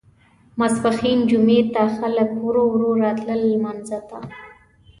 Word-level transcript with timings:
ماسپښین 0.59 1.19
جمعې 1.29 1.59
ته 1.73 1.83
خلک 1.97 2.29
ورو 2.45 2.63
ورو 2.73 2.89
راتلل 3.03 3.41
لمانځه 3.51 3.99
ته. 4.09 4.19